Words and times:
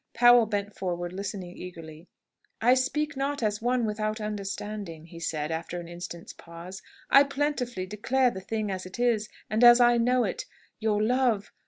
Powell 0.15 0.47
bent 0.47 0.75
forward, 0.75 1.13
listening 1.13 1.55
eagerly. 1.55 2.07
"I 2.59 2.73
speak 2.73 3.15
not 3.15 3.43
as 3.43 3.61
one 3.61 3.85
without 3.85 4.19
understanding," 4.19 5.05
he 5.05 5.19
said, 5.19 5.51
after 5.51 5.79
an 5.79 5.87
instant's 5.87 6.33
pause. 6.33 6.81
"I 7.11 7.23
plentifully 7.23 7.85
declare 7.85 8.31
the 8.31 8.41
thing 8.41 8.71
as 8.71 8.87
it 8.87 8.97
is, 8.97 9.29
and 9.47 9.63
as 9.63 9.79
I 9.79 9.97
know 9.97 10.23
it. 10.23 10.45
Your 10.79 11.03
love 11.03 11.51